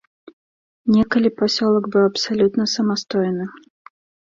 Некалі 0.95 1.29
пасёлак 1.41 1.85
быў 1.97 2.03
абсалютна 2.07 2.69
самастойны. 2.75 3.45